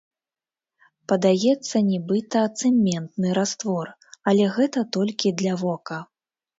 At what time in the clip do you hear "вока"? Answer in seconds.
5.65-6.05